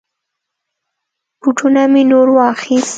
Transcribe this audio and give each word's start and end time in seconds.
بوټونه 1.41 1.81
می 1.91 2.03
نور 2.11 2.27
واخيست. 2.35 2.89